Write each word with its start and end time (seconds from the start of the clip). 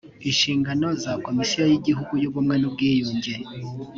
inshingano 0.29 0.87
za 1.03 1.11
komisiyo 1.25 1.63
y’ 1.69 1.75
igihugu 1.79 2.13
y’ 2.21 2.27
ubumwe 2.29 2.55
n’ 2.57 2.63
ubwiyunge 2.69 3.33